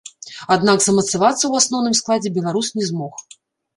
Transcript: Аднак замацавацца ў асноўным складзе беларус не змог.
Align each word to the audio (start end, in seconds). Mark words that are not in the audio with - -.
Аднак 0.55 0.79
замацавацца 0.85 1.39
ў 1.47 1.53
асноўным 1.65 1.99
складзе 2.03 2.29
беларус 2.39 2.67
не 2.81 2.89
змог. 2.93 3.13